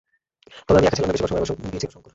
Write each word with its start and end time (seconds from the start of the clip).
তবে 0.67 0.77
আমি 0.79 0.87
একা 0.87 0.97
ছিলাম 0.97 1.07
না, 1.07 1.13
বেশির 1.13 1.23
ভাগ 1.25 1.29
সময় 1.31 1.39
আমার 1.41 1.49
সঙ্গী 1.51 1.67
ছিল 1.81 1.91
শংকর। 1.95 2.09